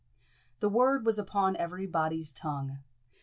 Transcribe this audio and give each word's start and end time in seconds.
The 0.61 0.67
word 0.69 1.05
was 1.05 1.19
upon 1.19 1.55
every 1.57 1.85
body's 1.85 2.33
tongue. 2.33 2.79